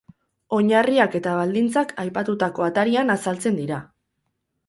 [0.59, 3.79] Oinarriak eta baldintzak, aipatutako atarian azaltzen dira.